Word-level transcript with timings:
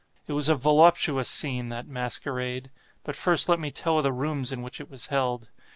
It 0.25 0.33
was 0.33 0.49
a 0.49 0.55
voluptuous 0.55 1.29
scene, 1.29 1.69
that 1.69 1.87
masquerade. 1.87 2.71
But 3.03 3.15
first 3.15 3.47
let 3.47 3.59
me 3.59 3.69
tell 3.69 3.97
of 3.97 4.03
the 4.03 4.11
rooms 4.11 4.51
in 4.51 4.63
which 4.63 4.81
it 4.81 4.89
was 4.89 5.05
held. 5.13 5.49